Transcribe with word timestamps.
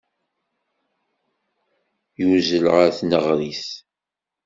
Yuzzel 2.19 2.65
ɣer 2.73 2.87
tneɣrit. 2.97 3.65